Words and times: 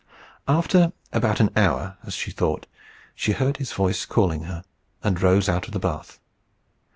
After 0.47 0.93
about 1.13 1.39
an 1.39 1.51
hour, 1.55 1.95
as 2.01 2.15
she 2.15 2.31
thought, 2.31 2.65
she 3.13 3.33
heard 3.33 3.57
his 3.57 3.71
voice 3.71 4.03
calling 4.03 4.45
her, 4.45 4.63
and 5.03 5.21
rose 5.21 5.47
out 5.47 5.67
of 5.67 5.73
the 5.73 5.79
bath. 5.79 6.17